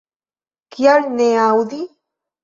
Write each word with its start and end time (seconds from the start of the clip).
Kial 0.75 1.05
ne 1.17 1.27
aŭdi? 1.41 1.83